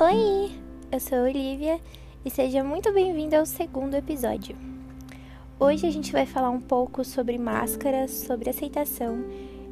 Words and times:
Oi, 0.00 0.50
eu 0.90 0.98
sou 0.98 1.18
Olivia 1.18 1.78
e 2.24 2.28
seja 2.28 2.64
muito 2.64 2.92
bem-vinda 2.92 3.38
ao 3.38 3.46
segundo 3.46 3.94
episódio. 3.94 4.56
Hoje 5.56 5.86
a 5.86 5.90
gente 5.90 6.10
vai 6.10 6.26
falar 6.26 6.50
um 6.50 6.60
pouco 6.60 7.04
sobre 7.04 7.38
máscaras, 7.38 8.10
sobre 8.10 8.50
aceitação 8.50 9.24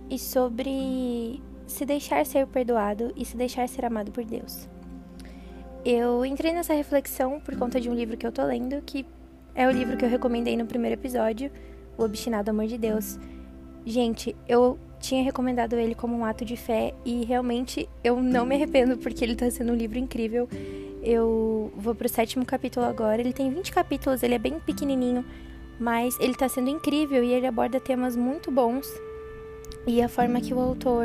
e 0.08 0.20
sobre 0.20 1.42
se 1.66 1.84
deixar 1.84 2.24
ser 2.24 2.46
perdoado 2.46 3.12
e 3.16 3.24
se 3.24 3.36
deixar 3.36 3.68
ser 3.68 3.84
amado 3.84 4.12
por 4.12 4.24
Deus. 4.24 4.68
Eu 5.84 6.24
entrei 6.24 6.52
nessa 6.52 6.72
reflexão 6.72 7.40
por 7.40 7.56
conta 7.56 7.80
de 7.80 7.90
um 7.90 7.94
livro 7.94 8.16
que 8.16 8.24
eu 8.24 8.30
tô 8.30 8.44
lendo, 8.44 8.80
que 8.82 9.04
é 9.56 9.66
o 9.66 9.72
livro 9.72 9.96
que 9.96 10.04
eu 10.04 10.08
recomendei 10.08 10.56
no 10.56 10.66
primeiro 10.66 10.94
episódio, 10.94 11.50
O 11.98 12.04
Obstinado 12.04 12.48
Amor 12.48 12.68
de 12.68 12.78
Deus. 12.78 13.18
Gente, 13.84 14.36
eu 14.46 14.78
tinha 15.02 15.22
recomendado 15.22 15.74
ele 15.74 15.94
como 15.94 16.16
um 16.16 16.24
ato 16.24 16.44
de 16.44 16.56
fé 16.56 16.94
e 17.04 17.24
realmente 17.24 17.88
eu 18.04 18.22
não 18.22 18.46
me 18.46 18.54
arrependo 18.54 18.96
porque 18.96 19.24
ele 19.24 19.34
tá 19.34 19.50
sendo 19.50 19.72
um 19.72 19.76
livro 19.76 19.98
incrível. 19.98 20.48
Eu 21.02 21.72
vou 21.76 21.94
pro 21.94 22.08
sétimo 22.08 22.46
capítulo 22.46 22.86
agora. 22.86 23.20
Ele 23.20 23.32
tem 23.32 23.52
20 23.52 23.72
capítulos, 23.72 24.22
ele 24.22 24.34
é 24.34 24.38
bem 24.38 24.60
pequenininho, 24.60 25.24
mas 25.78 26.16
ele 26.20 26.34
tá 26.34 26.48
sendo 26.48 26.70
incrível 26.70 27.22
e 27.24 27.32
ele 27.32 27.46
aborda 27.46 27.80
temas 27.80 28.14
muito 28.14 28.50
bons. 28.50 28.86
E 29.86 30.00
a 30.00 30.08
forma 30.08 30.40
que 30.40 30.54
o 30.54 30.60
autor 30.60 31.04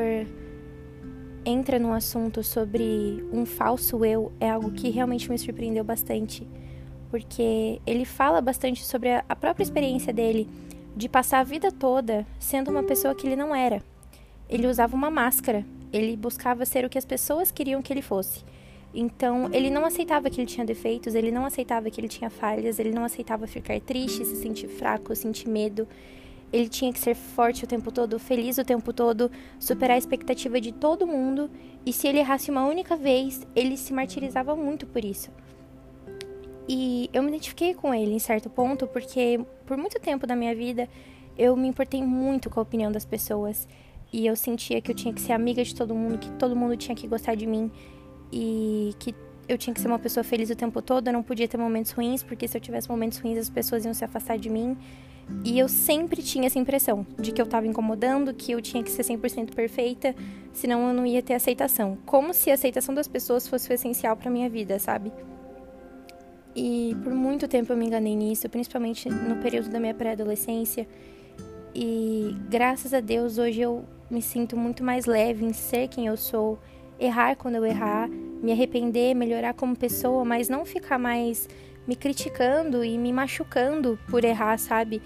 entra 1.43 1.79
no 1.79 1.91
assunto 1.91 2.43
sobre 2.43 3.25
um 3.33 3.45
falso 3.45 4.05
eu 4.05 4.31
é 4.39 4.51
algo 4.51 4.71
que 4.71 4.89
realmente 4.91 5.29
me 5.29 5.39
surpreendeu 5.39 5.83
bastante, 5.83 6.47
porque 7.09 7.81
ele 7.87 8.05
fala 8.05 8.41
bastante 8.41 8.85
sobre 8.85 9.09
a 9.27 9.35
própria 9.35 9.63
experiência 9.63 10.13
dele 10.13 10.47
de 10.97 11.07
passar 11.07 11.39
a 11.39 11.43
vida 11.43 11.71
toda 11.71 12.25
sendo 12.39 12.71
uma 12.71 12.81
pessoa 12.81 13.13
que 13.13 13.27
ele 13.27 13.35
não 13.35 13.55
era. 13.55 13.83
Ele 14.49 14.65
usava 14.65 14.95
uma 14.95 15.11
máscara, 15.11 15.63
ele 15.93 16.17
buscava 16.17 16.65
ser 16.65 16.83
o 16.83 16.89
que 16.89 16.97
as 16.97 17.05
pessoas 17.05 17.51
queriam 17.51 17.83
que 17.83 17.93
ele 17.93 18.01
fosse. 18.01 18.43
Então, 18.91 19.47
ele 19.53 19.69
não 19.69 19.85
aceitava 19.85 20.27
que 20.27 20.41
ele 20.41 20.47
tinha 20.47 20.65
defeitos, 20.65 21.13
ele 21.13 21.29
não 21.29 21.45
aceitava 21.45 21.91
que 21.91 22.01
ele 22.01 22.07
tinha 22.07 22.31
falhas, 22.31 22.79
ele 22.79 22.89
não 22.89 23.03
aceitava 23.03 23.45
ficar 23.45 23.79
triste, 23.79 24.25
se 24.25 24.35
sentir 24.37 24.67
fraco, 24.67 25.15
sentir 25.15 25.47
medo. 25.47 25.87
Ele 26.51 26.67
tinha 26.67 26.91
que 26.91 26.99
ser 26.99 27.13
forte 27.13 27.63
o 27.63 27.67
tempo 27.67 27.91
todo, 27.91 28.17
feliz 28.17 28.57
o 28.57 28.63
tempo 28.63 28.91
todo, 28.91 29.29
superar 29.59 29.95
a 29.95 29.99
expectativa 29.99 30.59
de 30.59 30.71
todo 30.71 31.05
mundo, 31.05 31.47
e 31.85 31.93
se 31.93 32.07
ele 32.07 32.19
errasse 32.19 32.49
uma 32.49 32.65
única 32.65 32.95
vez, 32.95 33.45
ele 33.55 33.77
se 33.77 33.93
martirizava 33.93 34.55
muito 34.55 34.87
por 34.87 35.05
isso. 35.05 35.29
E 36.67 37.09
eu 37.13 37.23
me 37.23 37.29
identifiquei 37.29 37.73
com 37.73 37.93
ele 37.93 38.13
em 38.13 38.19
certo 38.19 38.49
ponto, 38.49 38.85
porque 38.87 39.39
por 39.65 39.77
muito 39.77 39.99
tempo 39.99 40.27
da 40.27 40.35
minha 40.35 40.53
vida 40.53 40.89
eu 41.37 41.55
me 41.55 41.67
importei 41.67 42.03
muito 42.03 42.49
com 42.49 42.59
a 42.59 42.63
opinião 42.63 42.91
das 42.91 43.05
pessoas. 43.05 43.67
E 44.11 44.25
eu 44.25 44.35
sentia 44.35 44.81
que 44.81 44.91
eu 44.91 44.95
tinha 44.95 45.13
que 45.13 45.21
ser 45.21 45.33
amiga 45.33 45.63
de 45.63 45.75
todo 45.75 45.93
mundo, 45.93 46.17
que 46.17 46.29
todo 46.31 46.55
mundo 46.55 46.75
tinha 46.75 46.95
que 46.95 47.07
gostar 47.07 47.35
de 47.35 47.45
mim 47.45 47.71
e 48.31 48.93
que 48.99 49.13
eu 49.47 49.57
tinha 49.57 49.73
que 49.73 49.79
ser 49.79 49.87
uma 49.87 49.99
pessoa 49.99 50.23
feliz 50.23 50.49
o 50.49 50.55
tempo 50.55 50.81
todo. 50.81 51.07
Eu 51.07 51.13
não 51.13 51.23
podia 51.23 51.47
ter 51.47 51.57
momentos 51.57 51.91
ruins, 51.91 52.23
porque 52.23 52.47
se 52.47 52.57
eu 52.57 52.61
tivesse 52.61 52.89
momentos 52.89 53.17
ruins 53.19 53.37
as 53.37 53.49
pessoas 53.49 53.85
iam 53.85 53.93
se 53.93 54.03
afastar 54.03 54.37
de 54.37 54.49
mim. 54.49 54.77
E 55.43 55.59
eu 55.59 55.67
sempre 55.67 56.23
tinha 56.23 56.47
essa 56.47 56.57
impressão 56.57 57.05
de 57.19 57.33
que 57.33 57.41
eu 57.41 57.45
estava 57.45 57.67
incomodando, 57.67 58.33
que 58.33 58.53
eu 58.53 58.61
tinha 58.61 58.81
que 58.81 58.89
ser 58.89 59.03
100% 59.03 59.53
perfeita, 59.53 60.15
senão 60.53 60.87
eu 60.87 60.93
não 60.93 61.05
ia 61.05 61.21
ter 61.21 61.33
aceitação. 61.33 61.97
Como 62.05 62.33
se 62.33 62.49
a 62.49 62.53
aceitação 62.53 62.95
das 62.95 63.09
pessoas 63.09 63.47
fosse 63.47 63.69
o 63.69 63.73
essencial 63.73 64.15
para 64.15 64.31
minha 64.31 64.49
vida, 64.49 64.79
sabe? 64.79 65.11
E 66.59 66.97
por 67.03 67.13
muito 67.13 67.47
tempo 67.47 67.71
eu 67.71 67.77
me 67.77 67.85
enganei 67.85 68.15
nisso, 68.15 68.49
principalmente 68.49 69.07
no 69.07 69.35
período 69.35 69.69
da 69.69 69.79
minha 69.79 69.93
pré-adolescência. 69.93 70.87
E 71.75 72.35
graças 72.49 72.95
a 72.95 72.99
Deus 72.99 73.37
hoje 73.37 73.61
eu 73.61 73.85
me 74.09 74.23
sinto 74.23 74.57
muito 74.57 74.83
mais 74.83 75.05
leve 75.05 75.45
em 75.45 75.53
ser 75.53 75.87
quem 75.87 76.07
eu 76.07 76.17
sou, 76.17 76.57
errar 76.99 77.35
quando 77.35 77.57
eu 77.57 77.65
errar, 77.65 78.09
me 78.09 78.51
arrepender, 78.51 79.13
melhorar 79.13 79.53
como 79.53 79.77
pessoa, 79.77 80.25
mas 80.25 80.49
não 80.49 80.65
ficar 80.65 80.97
mais 80.97 81.47
me 81.85 81.95
criticando 81.95 82.83
e 82.83 82.97
me 82.97 83.13
machucando 83.13 83.99
por 84.09 84.25
errar, 84.25 84.57
sabe? 84.57 84.99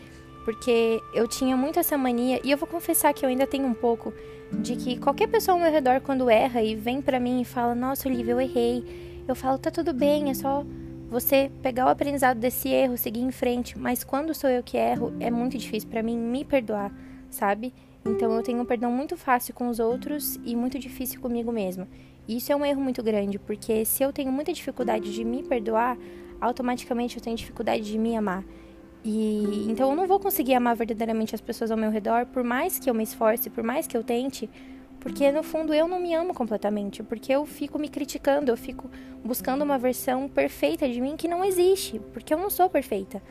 Porque 0.46 1.02
eu 1.14 1.28
tinha 1.28 1.58
muito 1.58 1.78
essa 1.78 1.98
mania, 1.98 2.40
e 2.46 2.50
eu 2.50 2.58
vou 2.58 2.68
confessar 2.68 3.14
que 3.14 3.26
eu 3.26 3.30
ainda 3.30 3.46
tenho 3.46 3.68
um 3.68 3.74
pouco, 3.74 4.14
de 4.54 4.78
que 4.78 4.98
qualquer 4.98 5.28
pessoa 5.28 5.58
ao 5.58 5.62
meu 5.62 5.72
redor, 5.72 6.00
quando 6.00 6.30
erra 6.30 6.64
e 6.64 6.76
vem 6.76 7.02
pra 7.02 7.20
mim 7.20 7.42
e 7.42 7.46
fala: 7.46 7.76
Nossa, 7.76 8.08
Olivia, 8.08 8.34
eu 8.34 8.40
errei. 8.40 8.86
Eu 9.28 9.36
falo: 9.36 9.58
Tá 9.58 9.70
tudo 9.70 9.94
bem, 9.94 10.30
é 10.30 10.34
só 10.34 10.66
você 11.12 11.52
pegar 11.62 11.88
o 11.88 11.90
aprendizado 11.90 12.40
desse 12.40 12.70
erro, 12.70 12.98
seguir 12.98 13.20
em 13.20 13.32
frente, 13.32 13.78
mas 13.78 14.02
quando 14.02 14.34
sou 14.34 14.50
eu 14.50 14.64
que 14.64 14.78
erro, 14.78 15.14
é 15.20 15.30
muito 15.30 15.58
difícil 15.58 15.90
para 15.90 16.02
mim 16.02 16.18
me 16.18 16.46
perdoar, 16.46 16.90
sabe? 17.30 17.74
Então 18.06 18.32
eu 18.32 18.42
tenho 18.42 18.62
um 18.62 18.66
perdão 18.66 18.90
muito 18.90 19.18
fácil 19.18 19.54
com 19.54 19.68
os 19.68 19.78
outros 19.78 20.40
e 20.46 20.56
muito 20.56 20.80
difícil 20.80 21.20
comigo 21.20 21.52
mesma. 21.52 21.86
E 22.26 22.38
isso 22.38 22.50
é 22.54 22.56
um 22.56 22.66
erro 22.66 22.82
muito 22.82 23.04
grande, 23.04 23.38
porque 23.38 23.84
se 23.84 24.02
eu 24.02 24.14
tenho 24.14 24.32
muita 24.32 24.54
dificuldade 24.54 25.14
de 25.14 25.26
me 25.26 25.44
perdoar, 25.44 25.98
automaticamente 26.40 27.18
eu 27.18 27.22
tenho 27.22 27.36
dificuldade 27.36 27.84
de 27.84 27.98
me 27.98 28.16
amar. 28.16 28.46
E 29.04 29.68
então 29.70 29.90
eu 29.90 29.96
não 29.98 30.08
vou 30.08 30.18
conseguir 30.18 30.54
amar 30.54 30.78
verdadeiramente 30.78 31.36
as 31.36 31.42
pessoas 31.42 31.72
ao 31.72 31.78
meu 31.78 31.92
redor, 31.92 32.26
por 32.28 32.42
mais 32.42 32.80
que 32.80 32.90
eu 32.90 32.94
me 32.94 33.04
esforce, 33.04 33.50
por 33.50 33.66
mais 33.66 33.86
que 33.86 33.98
eu 33.98 34.04
tente, 34.04 34.50
porque 35.02 35.32
no 35.32 35.42
fundo 35.42 35.74
eu 35.74 35.88
não 35.88 36.00
me 36.00 36.14
amo 36.14 36.34
completamente, 36.34 37.02
porque 37.02 37.34
eu 37.34 37.44
fico 37.46 37.78
me 37.78 37.90
criticando, 37.90 38.52
eu 38.52 38.56
fico 38.56 38.90
buscando 39.26 39.64
uma 39.64 39.78
versão 39.78 40.30
perfeita 40.30 40.88
de 40.88 41.02
mim 41.02 41.18
que 41.18 41.28
não 41.28 41.44
existe, 41.44 42.00
porque 42.14 42.34
eu 42.34 42.38
não 42.38 42.52
sou 42.52 42.70
perfeita. 42.70 43.22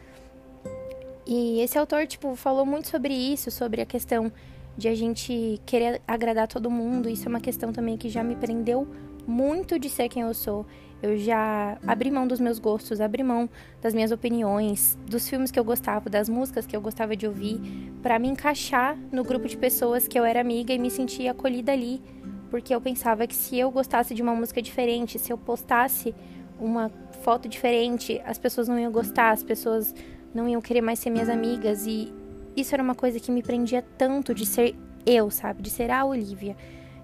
E 1.25 1.61
esse 1.61 1.79
autor, 1.79 2.09
tipo, 2.09 2.35
falou 2.35 2.67
muito 2.67 2.89
sobre 2.89 3.15
isso, 3.15 3.53
sobre 3.53 3.81
a 3.81 3.87
questão 3.87 4.33
de 4.77 4.89
a 4.89 4.95
gente 4.97 5.63
querer 5.65 6.03
agradar 6.07 6.49
todo 6.49 6.69
mundo. 6.69 7.09
Isso 7.09 7.27
é 7.27 7.29
uma 7.29 7.41
questão 7.41 7.73
também 7.73 7.97
que 7.97 8.09
já 8.09 8.25
me 8.25 8.35
prendeu 8.35 8.89
muito 9.27 9.79
de 9.79 9.89
ser 9.89 10.09
quem 10.09 10.23
eu 10.23 10.35
sou. 10.35 10.67
Eu 11.03 11.17
já 11.17 11.79
abri 11.87 12.11
mão 12.11 12.27
dos 12.27 12.39
meus 12.39 12.59
gostos, 12.59 13.01
abri 13.01 13.23
mão 13.23 13.49
das 13.81 13.95
minhas 13.95 14.13
opiniões, 14.13 14.99
dos 15.07 15.27
filmes 15.29 15.51
que 15.51 15.59
eu 15.59 15.65
gostava, 15.65 16.11
das 16.11 16.29
músicas 16.29 16.67
que 16.67 16.77
eu 16.77 16.81
gostava 16.81 17.17
de 17.17 17.27
ouvir, 17.27 17.59
para 18.03 18.19
me 18.19 18.29
encaixar 18.29 18.99
no 19.11 19.25
grupo 19.25 19.49
de 19.49 19.57
pessoas 19.57 20.07
que 20.07 20.19
eu 20.19 20.25
era 20.25 20.41
amiga 20.41 20.75
e 20.75 20.79
me 20.79 20.91
sentir 20.91 21.27
acolhida 21.29 21.73
ali, 21.73 22.03
porque 22.51 22.75
eu 22.75 22.81
pensava 22.81 23.27
que 23.27 23.35
se 23.35 23.59
eu 23.59 23.71
gostasse 23.71 24.15
de 24.15 24.21
uma 24.21 24.35
música 24.35 24.61
diferente, 24.61 25.19
se 25.19 25.33
eu 25.33 25.39
postasse 25.39 26.15
uma 26.59 26.91
foto 27.23 27.49
diferente, 27.49 28.21
as 28.27 28.37
pessoas 28.37 28.69
não 28.69 28.79
iam 28.79 28.93
gostar, 28.93 29.31
as 29.31 29.43
pessoas 29.43 29.95
não 30.35 30.47
iam 30.47 30.61
querer 30.61 30.83
mais 30.83 30.99
ser 30.99 31.09
minhas 31.09 31.31
amigas 31.31 31.87
e 31.87 32.13
isso 32.55 32.75
era 32.75 32.83
uma 32.83 32.95
coisa 32.95 33.19
que 33.19 33.31
me 33.31 33.43
prendia 33.43 33.83
tanto 33.97 34.35
de 34.35 34.45
ser 34.45 34.77
eu, 35.07 35.31
sabe? 35.31 35.63
De 35.63 35.71
ser 35.71 35.91
a 35.91 36.05
Olivia 36.05 36.55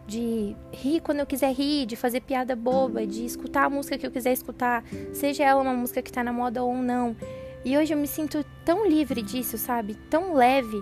de 0.06 0.54
rir 0.72 1.00
quando 1.00 1.20
eu 1.20 1.26
quiser 1.26 1.52
rir, 1.52 1.86
de 1.86 1.96
fazer 1.96 2.20
piada 2.20 2.54
boba, 2.54 3.06
de 3.06 3.24
escutar 3.24 3.64
a 3.64 3.70
música 3.70 3.98
que 3.98 4.06
eu 4.06 4.10
quiser 4.10 4.32
escutar, 4.32 4.84
seja 5.12 5.44
ela 5.44 5.60
uma 5.60 5.74
música 5.74 6.00
que 6.00 6.12
tá 6.12 6.22
na 6.22 6.32
moda 6.32 6.62
ou 6.62 6.74
não. 6.76 7.16
E 7.64 7.76
hoje 7.76 7.92
eu 7.92 7.98
me 7.98 8.06
sinto 8.06 8.44
tão 8.64 8.86
livre 8.86 9.20
disso, 9.20 9.58
sabe? 9.58 9.94
Tão 10.08 10.34
leve. 10.34 10.80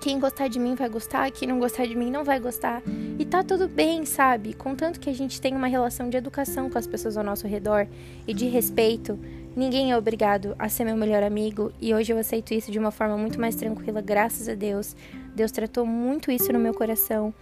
Quem 0.00 0.18
gostar 0.18 0.48
de 0.48 0.58
mim 0.58 0.74
vai 0.74 0.88
gostar, 0.88 1.30
quem 1.30 1.46
não 1.46 1.60
gostar 1.60 1.86
de 1.86 1.94
mim 1.94 2.10
não 2.10 2.24
vai 2.24 2.40
gostar. 2.40 2.82
E 3.18 3.24
tá 3.24 3.44
tudo 3.44 3.68
bem, 3.68 4.04
sabe? 4.04 4.54
Contanto 4.54 4.98
que 4.98 5.10
a 5.10 5.12
gente 5.12 5.40
tenha 5.40 5.56
uma 5.56 5.68
relação 5.68 6.08
de 6.08 6.16
educação 6.16 6.70
com 6.70 6.78
as 6.78 6.86
pessoas 6.86 7.16
ao 7.16 7.22
nosso 7.22 7.46
redor 7.46 7.86
e 8.26 8.34
de 8.34 8.46
respeito. 8.46 9.18
Ninguém 9.54 9.92
é 9.92 9.96
obrigado 9.96 10.56
a 10.58 10.68
ser 10.68 10.84
meu 10.84 10.96
melhor 10.96 11.22
amigo 11.22 11.70
e 11.78 11.94
hoje 11.94 12.10
eu 12.12 12.18
aceito 12.18 12.54
isso 12.54 12.72
de 12.72 12.78
uma 12.78 12.90
forma 12.90 13.18
muito 13.18 13.38
mais 13.38 13.54
tranquila, 13.54 14.00
graças 14.00 14.48
a 14.48 14.54
Deus. 14.54 14.96
Deus 15.36 15.52
tratou 15.52 15.84
muito 15.84 16.32
isso 16.32 16.50
no 16.52 16.58
meu 16.58 16.72
coração. 16.72 17.34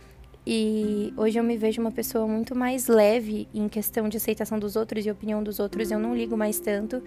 E 0.46 1.12
hoje 1.16 1.38
eu 1.38 1.44
me 1.44 1.56
vejo 1.56 1.80
uma 1.80 1.92
pessoa 1.92 2.26
muito 2.26 2.56
mais 2.56 2.86
leve 2.86 3.46
em 3.54 3.68
questão 3.68 4.08
de 4.08 4.16
aceitação 4.16 4.58
dos 4.58 4.74
outros 4.74 5.04
e 5.04 5.10
opinião 5.10 5.42
dos 5.42 5.58
outros. 5.58 5.90
Eu 5.90 5.98
não 5.98 6.16
ligo 6.16 6.36
mais 6.36 6.58
tanto. 6.58 7.02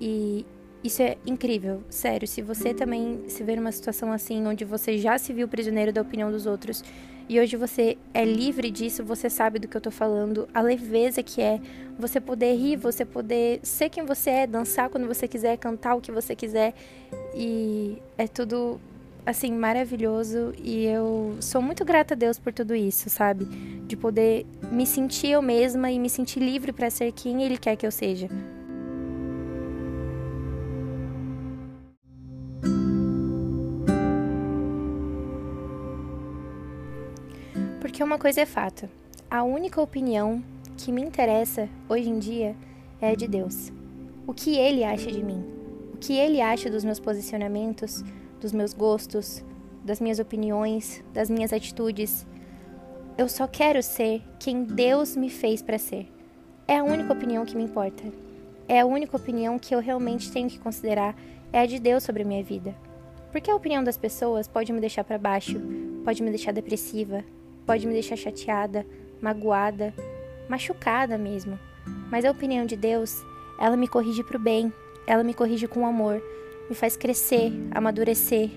E 0.00 0.46
isso 0.82 1.02
é 1.02 1.16
incrível, 1.26 1.82
sério. 1.88 2.26
Se 2.26 2.42
você 2.42 2.74
também 2.74 3.20
se 3.28 3.42
vê 3.42 3.56
numa 3.56 3.72
situação 3.72 4.12
assim, 4.12 4.46
onde 4.46 4.64
você 4.64 4.98
já 4.98 5.18
se 5.18 5.32
viu 5.32 5.46
prisioneiro 5.48 5.92
da 5.92 6.02
opinião 6.02 6.30
dos 6.30 6.46
outros 6.46 6.82
e 7.26 7.40
hoje 7.40 7.56
você 7.56 7.96
é 8.12 8.22
livre 8.22 8.70
disso, 8.70 9.02
você 9.02 9.30
sabe 9.30 9.58
do 9.58 9.66
que 9.66 9.74
eu 9.74 9.80
tô 9.80 9.90
falando, 9.90 10.46
a 10.52 10.60
leveza 10.60 11.22
que 11.22 11.40
é 11.40 11.58
você 11.98 12.20
poder 12.20 12.54
rir, 12.54 12.76
você 12.76 13.02
poder 13.02 13.60
ser 13.62 13.88
quem 13.88 14.04
você 14.04 14.30
é, 14.30 14.46
dançar 14.46 14.90
quando 14.90 15.06
você 15.06 15.26
quiser, 15.26 15.56
cantar 15.56 15.94
o 15.94 16.02
que 16.02 16.12
você 16.12 16.36
quiser. 16.36 16.74
E 17.34 17.96
é 18.18 18.28
tudo 18.28 18.78
assim, 19.26 19.52
maravilhoso 19.52 20.52
e 20.62 20.84
eu 20.84 21.36
sou 21.40 21.62
muito 21.62 21.84
grata 21.84 22.14
a 22.14 22.16
Deus 22.16 22.38
por 22.38 22.52
tudo 22.52 22.74
isso, 22.74 23.08
sabe? 23.08 23.46
De 23.86 23.96
poder 23.96 24.46
me 24.70 24.86
sentir 24.86 25.28
eu 25.28 25.40
mesma 25.40 25.90
e 25.90 25.98
me 25.98 26.10
sentir 26.10 26.40
livre 26.40 26.72
para 26.72 26.90
ser 26.90 27.12
quem 27.12 27.42
Ele 27.42 27.56
quer 27.56 27.76
que 27.76 27.86
eu 27.86 27.90
seja. 27.90 28.28
Porque 37.80 38.02
uma 38.02 38.18
coisa 38.18 38.42
é 38.42 38.46
fato: 38.46 38.88
a 39.30 39.42
única 39.42 39.80
opinião 39.80 40.42
que 40.76 40.92
me 40.92 41.00
interessa 41.00 41.68
hoje 41.88 42.08
em 42.08 42.18
dia 42.18 42.54
é 43.00 43.10
a 43.10 43.14
de 43.14 43.28
Deus. 43.28 43.72
O 44.26 44.34
que 44.34 44.56
Ele 44.56 44.84
acha 44.84 45.10
de 45.10 45.22
mim? 45.22 45.44
O 45.94 45.96
que 45.96 46.14
Ele 46.14 46.40
acha 46.40 46.68
dos 46.68 46.84
meus 46.84 46.98
posicionamentos? 46.98 48.02
Dos 48.44 48.52
meus 48.52 48.74
gostos, 48.74 49.42
das 49.82 50.00
minhas 50.00 50.18
opiniões, 50.18 51.02
das 51.14 51.30
minhas 51.30 51.50
atitudes. 51.50 52.26
Eu 53.16 53.26
só 53.26 53.46
quero 53.46 53.82
ser 53.82 54.22
quem 54.38 54.64
Deus 54.64 55.16
me 55.16 55.30
fez 55.30 55.62
para 55.62 55.78
ser. 55.78 56.12
é 56.68 56.78
a 56.78 56.84
única 56.84 57.12
opinião 57.12 57.46
que 57.46 57.56
me 57.56 57.64
importa. 57.64 58.04
É 58.68 58.80
a 58.80 58.86
única 58.86 59.16
opinião 59.16 59.58
que 59.58 59.74
eu 59.74 59.80
realmente 59.80 60.30
tenho 60.30 60.48
que 60.48 60.58
considerar 60.58 61.16
é 61.52 61.60
a 61.60 61.66
de 61.66 61.78
Deus 61.78 62.02
sobre 62.02 62.22
a 62.22 62.26
minha 62.26 62.44
vida. 62.44 62.74
Porque 63.32 63.50
a 63.50 63.56
opinião 63.56 63.82
das 63.82 63.96
pessoas 63.96 64.46
pode 64.46 64.72
me 64.72 64.80
deixar 64.80 65.04
para 65.04 65.16
baixo, 65.16 65.58
pode 66.04 66.22
me 66.22 66.28
deixar 66.28 66.52
depressiva, 66.52 67.24
pode 67.64 67.86
me 67.86 67.94
deixar 67.94 68.16
chateada, 68.16 68.86
magoada, 69.22 69.94
machucada 70.50 71.16
mesmo. 71.16 71.58
Mas 72.10 72.26
a 72.26 72.30
opinião 72.30 72.66
de 72.66 72.76
Deus, 72.76 73.22
ela 73.58 73.76
me 73.76 73.88
corrige 73.88 74.22
para 74.22 74.36
o 74.36 74.40
bem, 74.40 74.70
ela 75.06 75.24
me 75.24 75.32
corrige 75.32 75.66
com 75.66 75.86
amor, 75.86 76.22
me 76.68 76.74
faz 76.74 76.96
crescer, 76.96 77.52
amadurecer. 77.70 78.50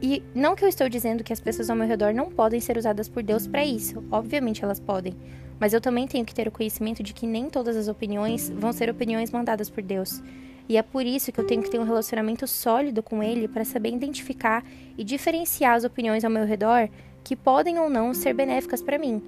E 0.00 0.22
não 0.34 0.56
que 0.56 0.64
eu 0.64 0.68
estou 0.68 0.88
dizendo 0.88 1.22
que 1.22 1.32
as 1.32 1.40
pessoas 1.40 1.70
ao 1.70 1.76
meu 1.76 1.86
redor 1.86 2.12
não 2.12 2.30
podem 2.30 2.60
ser 2.60 2.76
usadas 2.76 3.08
por 3.08 3.22
Deus 3.22 3.46
para 3.46 3.64
isso, 3.64 4.02
obviamente 4.10 4.64
elas 4.64 4.80
podem, 4.80 5.14
mas 5.60 5.72
eu 5.72 5.80
também 5.80 6.08
tenho 6.08 6.24
que 6.24 6.34
ter 6.34 6.48
o 6.48 6.50
conhecimento 6.50 7.02
de 7.02 7.14
que 7.14 7.26
nem 7.26 7.48
todas 7.48 7.76
as 7.76 7.86
opiniões 7.86 8.50
vão 8.50 8.72
ser 8.72 8.90
opiniões 8.90 9.30
mandadas 9.30 9.70
por 9.70 9.82
Deus. 9.82 10.20
E 10.68 10.76
é 10.76 10.82
por 10.82 11.04
isso 11.04 11.30
que 11.30 11.38
eu 11.38 11.46
tenho 11.46 11.62
que 11.62 11.70
ter 11.70 11.78
um 11.78 11.84
relacionamento 11.84 12.46
sólido 12.46 13.02
com 13.02 13.22
ele 13.22 13.46
para 13.46 13.64
saber 13.64 13.90
identificar 13.90 14.64
e 14.96 15.04
diferenciar 15.04 15.74
as 15.74 15.84
opiniões 15.84 16.24
ao 16.24 16.30
meu 16.30 16.44
redor 16.44 16.88
que 17.22 17.36
podem 17.36 17.78
ou 17.78 17.88
não 17.88 18.14
ser 18.14 18.32
benéficas 18.32 18.82
para 18.82 18.98
mim. 18.98 19.22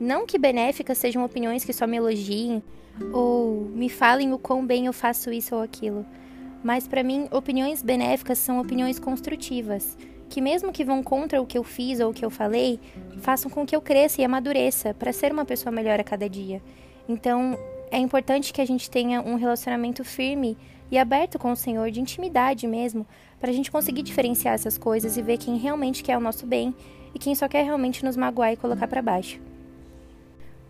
Não 0.00 0.26
que 0.26 0.38
benéficas 0.38 0.98
sejam 0.98 1.24
opiniões 1.24 1.64
que 1.64 1.72
só 1.72 1.86
me 1.86 1.96
elogiem 1.96 2.62
ou 3.12 3.62
me 3.74 3.88
falem 3.88 4.32
o 4.32 4.38
quão 4.38 4.66
bem 4.66 4.86
eu 4.86 4.92
faço 4.92 5.30
isso 5.32 5.54
ou 5.54 5.62
aquilo. 5.62 6.04
Mas 6.66 6.88
para 6.88 7.04
mim, 7.04 7.28
opiniões 7.30 7.80
benéficas 7.80 8.40
são 8.40 8.58
opiniões 8.58 8.98
construtivas, 8.98 9.96
que 10.28 10.40
mesmo 10.40 10.72
que 10.72 10.84
vão 10.84 11.00
contra 11.00 11.40
o 11.40 11.46
que 11.46 11.56
eu 11.56 11.62
fiz 11.62 12.00
ou 12.00 12.10
o 12.10 12.12
que 12.12 12.24
eu 12.24 12.28
falei, 12.28 12.80
façam 13.18 13.48
com 13.48 13.64
que 13.64 13.76
eu 13.76 13.80
cresça 13.80 14.20
e 14.20 14.24
amadureça 14.24 14.92
para 14.92 15.12
ser 15.12 15.30
uma 15.30 15.44
pessoa 15.44 15.70
melhor 15.70 16.00
a 16.00 16.02
cada 16.02 16.28
dia. 16.28 16.60
Então, 17.08 17.56
é 17.88 17.98
importante 17.98 18.52
que 18.52 18.60
a 18.60 18.64
gente 18.64 18.90
tenha 18.90 19.22
um 19.22 19.36
relacionamento 19.36 20.02
firme 20.02 20.58
e 20.90 20.98
aberto 20.98 21.38
com 21.38 21.52
o 21.52 21.56
Senhor, 21.56 21.88
de 21.92 22.00
intimidade 22.00 22.66
mesmo, 22.66 23.06
para 23.38 23.50
a 23.50 23.54
gente 23.54 23.70
conseguir 23.70 24.02
diferenciar 24.02 24.54
essas 24.54 24.76
coisas 24.76 25.16
e 25.16 25.22
ver 25.22 25.38
quem 25.38 25.58
realmente 25.58 26.02
quer 26.02 26.18
o 26.18 26.20
nosso 26.20 26.44
bem 26.44 26.74
e 27.14 27.18
quem 27.20 27.36
só 27.36 27.46
quer 27.46 27.64
realmente 27.64 28.04
nos 28.04 28.16
magoar 28.16 28.52
e 28.52 28.56
colocar 28.56 28.88
para 28.88 29.00
baixo. 29.00 29.40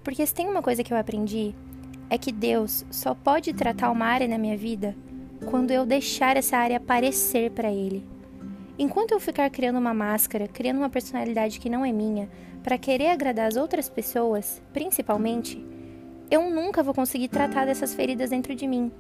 Porque 0.05 0.27
se 0.27 0.35
tem 0.35 0.47
uma 0.47 0.61
coisa 0.61 0.85
que 0.85 0.93
eu 0.93 0.99
aprendi, 0.99 1.55
é 2.11 2.19
que 2.19 2.33
Deus 2.33 2.85
só 2.91 3.15
pode 3.15 3.55
tratar 3.55 3.91
uma 3.91 4.05
área 4.05 4.29
na 4.29 4.37
minha 4.37 4.59
vida 4.59 4.95
quando 5.45 5.71
eu 5.71 5.85
deixar 5.85 6.37
essa 6.37 6.57
área 6.57 6.79
aparecer 6.79 7.51
para 7.51 7.71
Ele. 7.71 8.07
Enquanto 8.79 9.13
eu 9.13 9.21
ficar 9.21 9.49
criando 9.51 9.79
uma 9.79 9.95
máscara, 9.95 10.47
criando 10.47 10.79
uma 10.79 10.91
personalidade 10.91 11.59
que 11.59 11.71
não 11.71 11.85
é 11.85 11.93
minha, 11.93 12.29
para 12.63 12.77
querer 12.77 13.09
agradar 13.09 13.47
as 13.47 13.57
outras 13.57 13.89
pessoas, 13.89 14.61
principalmente, 14.73 15.65
eu 16.31 16.51
nunca 16.51 16.83
vou 16.83 16.93
conseguir 16.93 17.29
tratar 17.29 17.65
dessas 17.65 17.95
feridas 17.95 18.31
dentro 18.31 18.55
de 18.55 18.67
mim, 18.67 18.91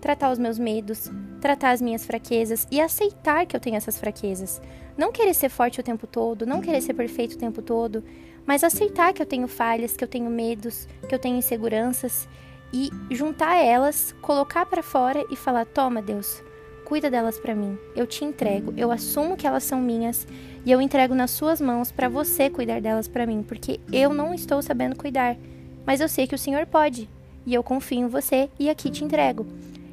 tratar 0.00 0.30
os 0.30 0.38
meus 0.38 0.58
medos, 0.58 1.10
tratar 1.40 1.72
as 1.72 1.82
minhas 1.82 2.06
fraquezas 2.06 2.66
e 2.70 2.80
aceitar 2.80 3.44
que 3.44 3.56
eu 3.56 3.60
tenho 3.60 3.76
essas 3.76 3.98
fraquezas. 3.98 4.62
Não 4.96 5.12
querer 5.12 5.34
ser 5.34 5.48
forte 5.48 5.80
o 5.80 5.82
tempo 5.82 6.06
todo, 6.06 6.46
não 6.46 6.60
querer 6.60 6.80
ser 6.80 6.94
perfeito 6.94 7.34
o 7.34 7.38
tempo 7.38 7.60
todo, 7.60 8.02
mas 8.46 8.62
aceitar 8.62 9.12
que 9.12 9.20
eu 9.20 9.26
tenho 9.26 9.48
falhas, 9.48 9.96
que 9.96 10.04
eu 10.04 10.08
tenho 10.08 10.30
medos, 10.30 10.88
que 11.08 11.14
eu 11.14 11.18
tenho 11.18 11.36
inseguranças 11.36 12.28
e 12.72 12.90
juntar 13.10 13.56
elas, 13.56 14.14
colocar 14.20 14.66
para 14.66 14.82
fora 14.82 15.24
e 15.30 15.36
falar: 15.36 15.64
"Toma, 15.66 16.02
Deus, 16.02 16.42
cuida 16.86 17.10
delas 17.10 17.38
para 17.38 17.54
mim. 17.54 17.76
Eu 17.96 18.06
te 18.06 18.24
entrego, 18.24 18.72
eu 18.76 18.92
assumo 18.92 19.36
que 19.36 19.46
elas 19.46 19.64
são 19.64 19.80
minhas 19.80 20.26
e 20.64 20.70
eu 20.70 20.80
entrego 20.80 21.14
nas 21.14 21.32
suas 21.32 21.60
mãos 21.60 21.90
para 21.90 22.08
você 22.08 22.48
cuidar 22.48 22.80
delas 22.80 23.08
para 23.08 23.26
mim, 23.26 23.42
porque 23.42 23.80
eu 23.92 24.14
não 24.14 24.32
estou 24.32 24.62
sabendo 24.62 24.96
cuidar, 24.96 25.36
mas 25.84 26.00
eu 26.00 26.08
sei 26.08 26.26
que 26.26 26.34
o 26.34 26.38
Senhor 26.38 26.64
pode. 26.66 27.08
E 27.44 27.54
eu 27.54 27.62
confio 27.62 28.00
em 28.00 28.08
você 28.08 28.48
e 28.58 28.70
aqui 28.70 28.90
te 28.90 29.04
entrego. 29.04 29.46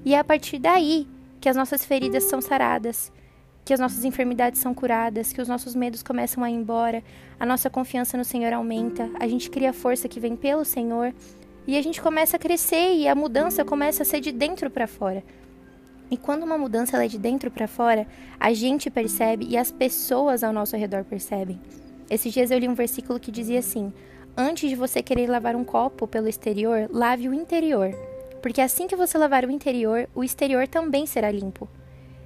E 0.05 0.13
é 0.13 0.19
a 0.19 0.23
partir 0.23 0.59
daí 0.59 1.07
que 1.41 1.49
as 1.49 1.55
nossas 1.55 1.83
feridas 1.83 2.23
são 2.25 2.41
saradas, 2.41 3.11
que 3.65 3.73
as 3.73 3.79
nossas 3.79 4.03
enfermidades 4.03 4.59
são 4.59 4.73
curadas, 4.73 5.31
que 5.31 5.41
os 5.41 5.47
nossos 5.47 5.75
medos 5.75 6.03
começam 6.03 6.43
a 6.43 6.49
ir 6.49 6.55
embora, 6.55 7.03
a 7.39 7.45
nossa 7.45 7.69
confiança 7.69 8.17
no 8.17 8.25
Senhor 8.25 8.53
aumenta, 8.53 9.09
a 9.19 9.27
gente 9.27 9.49
cria 9.49 9.73
força 9.73 10.07
que 10.07 10.19
vem 10.19 10.35
pelo 10.35 10.65
Senhor 10.65 11.13
e 11.65 11.77
a 11.77 11.81
gente 11.81 12.01
começa 12.01 12.37
a 12.37 12.39
crescer 12.39 12.93
e 12.95 13.07
a 13.07 13.15
mudança 13.15 13.63
começa 13.63 14.03
a 14.03 14.05
ser 14.05 14.19
de 14.19 14.31
dentro 14.31 14.69
para 14.69 14.87
fora. 14.87 15.23
E 16.11 16.17
quando 16.17 16.43
uma 16.43 16.57
mudança 16.57 17.03
é 17.03 17.07
de 17.07 17.17
dentro 17.17 17.49
para 17.49 17.67
fora, 17.67 18.05
a 18.39 18.53
gente 18.53 18.89
percebe 18.89 19.47
e 19.49 19.57
as 19.57 19.71
pessoas 19.71 20.43
ao 20.43 20.53
nosso 20.53 20.75
redor 20.75 21.03
percebem. 21.03 21.59
Esses 22.09 22.33
dias 22.33 22.51
eu 22.51 22.59
li 22.59 22.67
um 22.67 22.75
versículo 22.75 23.19
que 23.19 23.31
dizia 23.31 23.59
assim: 23.59 23.91
Antes 24.35 24.69
de 24.69 24.75
você 24.75 25.01
querer 25.01 25.29
lavar 25.29 25.55
um 25.55 25.63
copo 25.63 26.07
pelo 26.07 26.27
exterior, 26.27 26.87
lave 26.91 27.27
o 27.29 27.33
interior 27.33 27.95
porque 28.43 28.59
assim 28.59 28.87
que 28.87 28.95
você 28.97 29.17
lavar 29.17 29.45
o 29.45 29.51
interior, 29.51 30.09
o 30.13 30.21
exterior 30.21 30.67
também 30.67 31.05
será 31.05 31.31
limpo. 31.31 31.69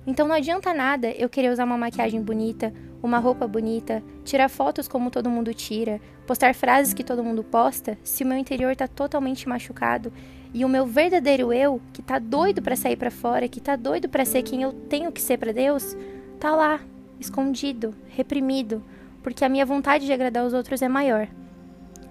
Então 0.05 0.27
não 0.27 0.33
adianta 0.33 0.73
nada 0.73 1.11
eu 1.11 1.29
querer 1.29 1.51
usar 1.51 1.63
uma 1.63 1.77
maquiagem 1.77 2.19
bonita, 2.19 2.73
uma 3.03 3.19
roupa 3.19 3.47
bonita, 3.47 4.03
tirar 4.25 4.49
fotos 4.49 4.87
como 4.87 5.11
todo 5.11 5.29
mundo 5.29 5.53
tira, 5.53 6.01
postar 6.27 6.53
frases 6.53 6.93
que 6.93 7.05
todo 7.05 7.23
mundo 7.23 7.43
posta, 7.43 7.97
se 8.03 8.23
o 8.23 8.27
meu 8.27 8.37
interior 8.37 8.73
está 8.73 8.85
totalmente 8.85 9.47
machucado 9.47 10.11
e 10.53 10.65
o 10.65 10.69
meu 10.69 10.85
verdadeiro 10.85 11.53
eu, 11.53 11.81
que 11.93 12.01
está 12.01 12.19
doido 12.19 12.61
para 12.61 12.75
sair 12.75 12.97
para 12.97 13.09
fora, 13.09 13.47
que 13.47 13.59
está 13.59 13.75
doido 13.75 14.09
para 14.09 14.25
ser 14.25 14.43
quem 14.43 14.61
eu 14.61 14.73
tenho 14.73 15.11
que 15.11 15.21
ser 15.21 15.37
para 15.37 15.53
Deus, 15.53 15.95
tá 16.39 16.53
lá, 16.53 16.81
escondido, 17.19 17.95
reprimido, 18.09 18.83
porque 19.23 19.45
a 19.45 19.49
minha 19.49 19.65
vontade 19.65 20.05
de 20.05 20.11
agradar 20.11 20.45
os 20.45 20.53
outros 20.53 20.81
é 20.81 20.89
maior. 20.89 21.27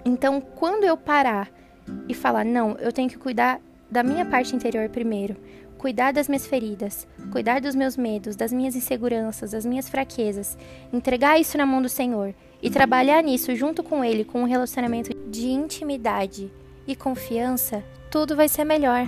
Então, 0.05 0.41
quando 0.41 0.85
eu 0.85 0.97
parar 0.97 1.51
e 2.09 2.15
falar, 2.15 2.45
não, 2.45 2.77
eu 2.79 2.93
tenho 2.93 3.09
que 3.09 3.19
cuidar 3.19 3.61
da 3.91 4.03
minha 4.03 4.25
parte 4.25 4.57
interior 4.57 4.89
primeiro, 4.89 5.37
cuidar 5.77 6.13
das 6.13 6.29
minhas 6.29 6.47
feridas, 6.47 7.07
cuidar 7.31 7.61
dos 7.61 7.75
meus 7.75 7.97
medos, 7.97 8.35
das 8.35 8.53
minhas 8.53 8.75
inseguranças, 8.75 9.51
das 9.51 9.67
minhas 9.67 9.89
fraquezas, 9.89 10.57
entregar 10.93 11.39
isso 11.39 11.59
na 11.59 11.67
mão 11.67 11.83
do 11.83 11.89
Senhor 11.89 12.35
e 12.67 12.71
trabalhar 12.71 13.23
nisso 13.23 13.55
junto 13.55 13.81
com 13.81 14.05
Ele, 14.05 14.25
com 14.25 14.43
um 14.43 14.45
relacionamento 14.45 15.15
de 15.31 15.47
intimidade 15.47 16.51
e 16.85 16.97
confiança, 16.97 17.85
tudo 18.11 18.35
vai 18.35 18.49
ser 18.49 18.65
melhor. 18.65 19.07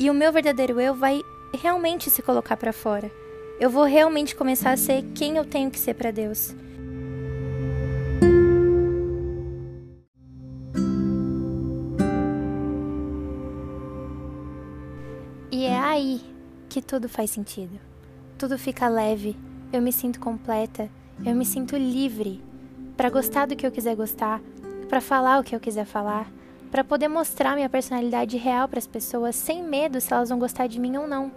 E 0.00 0.08
o 0.08 0.14
meu 0.14 0.32
verdadeiro 0.32 0.80
eu 0.80 0.94
vai 0.94 1.20
realmente 1.52 2.08
se 2.08 2.22
colocar 2.22 2.56
para 2.56 2.72
fora. 2.72 3.12
Eu 3.60 3.68
vou 3.68 3.84
realmente 3.84 4.34
começar 4.34 4.70
a 4.70 4.76
ser 4.78 5.04
quem 5.14 5.36
eu 5.36 5.44
tenho 5.44 5.70
que 5.70 5.78
ser 5.78 5.92
para 5.92 6.10
Deus. 6.10 6.54
aí 15.60 16.22
que 16.70 16.80
tudo 16.80 17.06
faz 17.06 17.30
sentido. 17.30 17.78
Tudo 18.38 18.58
fica 18.58 18.88
leve, 18.88 19.36
eu 19.70 19.82
me 19.82 19.92
sinto 19.92 20.18
completa, 20.18 20.88
eu 21.22 21.34
me 21.34 21.44
sinto 21.44 21.76
livre 21.76 22.42
para 23.02 23.10
gostar 23.10 23.48
do 23.48 23.56
que 23.56 23.66
eu 23.66 23.72
quiser 23.72 23.96
gostar, 23.96 24.40
para 24.88 25.00
falar 25.00 25.40
o 25.40 25.42
que 25.42 25.56
eu 25.56 25.58
quiser 25.58 25.84
falar, 25.84 26.30
para 26.70 26.84
poder 26.84 27.08
mostrar 27.08 27.56
minha 27.56 27.68
personalidade 27.68 28.36
real 28.36 28.68
para 28.68 28.78
as 28.78 28.86
pessoas 28.86 29.34
sem 29.34 29.60
medo 29.60 30.00
se 30.00 30.12
elas 30.12 30.28
vão 30.28 30.38
gostar 30.38 30.68
de 30.68 30.78
mim 30.78 30.96
ou 30.96 31.08
não. 31.08 31.32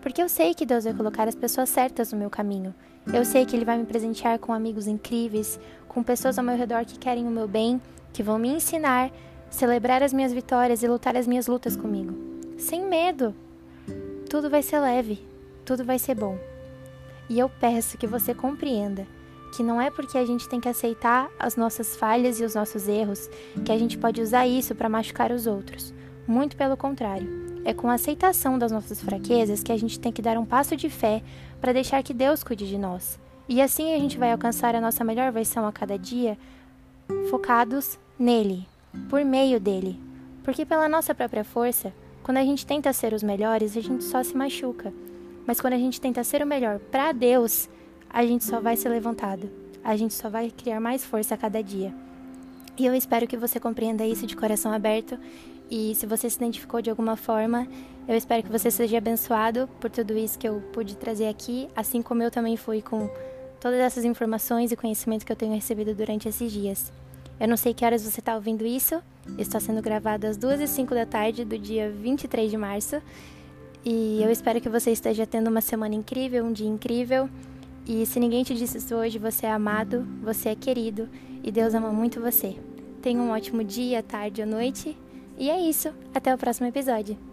Porque 0.00 0.22
eu 0.22 0.28
sei 0.28 0.54
que 0.54 0.64
Deus 0.64 0.84
vai 0.84 0.94
colocar 0.94 1.26
as 1.26 1.34
pessoas 1.34 1.68
certas 1.68 2.12
no 2.12 2.18
meu 2.20 2.30
caminho. 2.30 2.72
Eu 3.12 3.24
sei 3.24 3.44
que 3.44 3.56
Ele 3.56 3.64
vai 3.64 3.76
me 3.76 3.86
presentear 3.86 4.38
com 4.38 4.52
amigos 4.52 4.86
incríveis, 4.86 5.58
com 5.88 6.00
pessoas 6.00 6.38
ao 6.38 6.44
meu 6.44 6.56
redor 6.56 6.84
que 6.84 6.96
querem 6.96 7.26
o 7.26 7.30
meu 7.32 7.48
bem, 7.48 7.82
que 8.12 8.22
vão 8.22 8.38
me 8.38 8.48
ensinar, 8.48 9.10
celebrar 9.50 10.04
as 10.04 10.12
minhas 10.12 10.32
vitórias 10.32 10.80
e 10.84 10.86
lutar 10.86 11.16
as 11.16 11.26
minhas 11.26 11.48
lutas 11.48 11.76
comigo. 11.76 12.14
Sem 12.56 12.86
medo, 12.86 13.34
tudo 14.30 14.48
vai 14.48 14.62
ser 14.62 14.78
leve, 14.78 15.26
tudo 15.64 15.84
vai 15.84 15.98
ser 15.98 16.14
bom. 16.14 16.38
E 17.28 17.36
eu 17.36 17.48
peço 17.48 17.98
que 17.98 18.06
você 18.06 18.32
compreenda 18.32 19.08
que 19.50 19.62
não 19.62 19.80
é 19.80 19.90
porque 19.90 20.16
a 20.16 20.24
gente 20.24 20.48
tem 20.48 20.60
que 20.60 20.68
aceitar 20.68 21.30
as 21.38 21.56
nossas 21.56 21.96
falhas 21.96 22.40
e 22.40 22.44
os 22.44 22.54
nossos 22.54 22.88
erros 22.88 23.28
que 23.64 23.72
a 23.72 23.78
gente 23.78 23.98
pode 23.98 24.20
usar 24.20 24.46
isso 24.46 24.74
para 24.74 24.88
machucar 24.88 25.32
os 25.32 25.46
outros. 25.46 25.92
Muito 26.26 26.56
pelo 26.56 26.76
contrário. 26.76 27.28
É 27.64 27.74
com 27.74 27.90
a 27.90 27.94
aceitação 27.94 28.58
das 28.58 28.72
nossas 28.72 29.00
fraquezas 29.00 29.62
que 29.62 29.72
a 29.72 29.76
gente 29.76 29.98
tem 30.00 30.12
que 30.12 30.22
dar 30.22 30.38
um 30.38 30.46
passo 30.46 30.76
de 30.76 30.88
fé 30.88 31.22
para 31.60 31.72
deixar 31.72 32.02
que 32.02 32.14
Deus 32.14 32.42
cuide 32.42 32.66
de 32.66 32.78
nós. 32.78 33.18
E 33.48 33.60
assim 33.60 33.92
a 33.94 33.98
gente 33.98 34.16
vai 34.16 34.32
alcançar 34.32 34.74
a 34.74 34.80
nossa 34.80 35.04
melhor 35.04 35.30
versão 35.32 35.66
a 35.66 35.72
cada 35.72 35.98
dia, 35.98 36.38
focados 37.28 37.98
nele, 38.18 38.66
por 39.08 39.24
meio 39.24 39.58
dele. 39.58 40.00
Porque 40.42 40.64
pela 40.64 40.88
nossa 40.88 41.14
própria 41.14 41.44
força, 41.44 41.92
quando 42.22 42.38
a 42.38 42.44
gente 42.44 42.64
tenta 42.64 42.92
ser 42.92 43.12
os 43.12 43.22
melhores, 43.22 43.76
a 43.76 43.80
gente 43.80 44.04
só 44.04 44.22
se 44.22 44.36
machuca. 44.36 44.92
Mas 45.46 45.60
quando 45.60 45.74
a 45.74 45.78
gente 45.78 46.00
tenta 46.00 46.22
ser 46.22 46.42
o 46.42 46.46
melhor 46.46 46.78
para 46.78 47.12
Deus, 47.12 47.68
a 48.12 48.26
gente 48.26 48.44
só 48.44 48.60
vai 48.60 48.76
ser 48.76 48.88
levantado. 48.88 49.48
A 49.82 49.96
gente 49.96 50.12
só 50.12 50.28
vai 50.28 50.50
criar 50.50 50.80
mais 50.80 51.04
força 51.04 51.34
a 51.34 51.38
cada 51.38 51.62
dia. 51.62 51.94
E 52.76 52.84
eu 52.84 52.94
espero 52.94 53.26
que 53.26 53.36
você 53.36 53.60
compreenda 53.60 54.04
isso 54.04 54.26
de 54.26 54.36
coração 54.36 54.72
aberto. 54.72 55.18
E 55.70 55.94
se 55.94 56.06
você 56.06 56.28
se 56.28 56.36
identificou 56.36 56.82
de 56.82 56.90
alguma 56.90 57.16
forma, 57.16 57.66
eu 58.08 58.16
espero 58.16 58.42
que 58.42 58.50
você 58.50 58.70
seja 58.70 58.98
abençoado 58.98 59.68
por 59.80 59.88
tudo 59.88 60.16
isso 60.16 60.38
que 60.38 60.48
eu 60.48 60.60
pude 60.72 60.96
trazer 60.96 61.28
aqui, 61.28 61.68
assim 61.76 62.02
como 62.02 62.22
eu 62.22 62.30
também 62.30 62.56
fui 62.56 62.82
com 62.82 63.08
todas 63.60 63.78
essas 63.78 64.04
informações 64.04 64.72
e 64.72 64.76
conhecimento 64.76 65.24
que 65.24 65.30
eu 65.30 65.36
tenho 65.36 65.54
recebido 65.54 65.94
durante 65.94 66.28
esses 66.28 66.50
dias. 66.50 66.92
Eu 67.38 67.46
não 67.46 67.56
sei 67.56 67.72
que 67.72 67.84
horas 67.84 68.02
você 68.02 68.20
está 68.20 68.34
ouvindo 68.34 68.66
isso. 68.66 69.00
Está 69.38 69.60
sendo 69.60 69.80
gravado 69.80 70.26
às 70.26 70.36
2 70.36 70.60
e 70.60 70.66
5 70.66 70.94
da 70.94 71.06
tarde 71.06 71.44
do 71.44 71.56
dia 71.56 71.90
23 71.90 72.50
de 72.50 72.56
março. 72.56 73.00
E 73.84 74.22
eu 74.22 74.30
espero 74.30 74.60
que 74.60 74.68
você 74.68 74.90
esteja 74.90 75.26
tendo 75.26 75.48
uma 75.48 75.60
semana 75.60 75.94
incrível, 75.94 76.44
um 76.44 76.52
dia 76.52 76.68
incrível. 76.68 77.30
E 77.86 78.04
se 78.06 78.20
ninguém 78.20 78.44
te 78.44 78.54
disse 78.54 78.78
isso 78.78 78.94
hoje, 78.94 79.18
você 79.18 79.46
é 79.46 79.52
amado, 79.52 80.06
você 80.22 80.50
é 80.50 80.54
querido 80.54 81.08
e 81.42 81.50
Deus 81.50 81.74
ama 81.74 81.90
muito 81.90 82.20
você. 82.20 82.56
Tenha 83.00 83.20
um 83.20 83.30
ótimo 83.30 83.64
dia, 83.64 84.02
tarde 84.02 84.42
ou 84.42 84.46
noite. 84.46 84.96
E 85.38 85.48
é 85.50 85.58
isso. 85.58 85.88
Até 86.14 86.34
o 86.34 86.38
próximo 86.38 86.66
episódio. 86.66 87.29